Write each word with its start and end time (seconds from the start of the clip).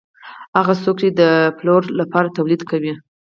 خو 0.51 0.55
هغه 0.59 0.73
څوک 0.83 0.95
چې 1.01 1.09
د 1.19 1.21
پلور 1.57 1.83
لپاره 1.99 2.33
تولید 2.37 2.61
کوي 2.69 2.93